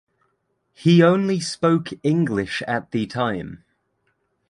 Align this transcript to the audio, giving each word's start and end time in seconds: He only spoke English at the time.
He 0.73 1.03
only 1.03 1.39
spoke 1.39 1.89
English 2.03 2.63
at 2.63 2.89
the 2.89 3.05
time. 3.05 3.63